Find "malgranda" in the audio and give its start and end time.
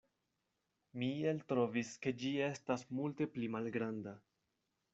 3.57-4.19